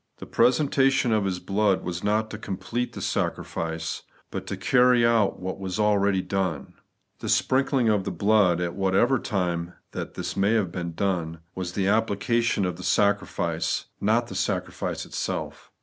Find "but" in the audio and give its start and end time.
4.31-4.47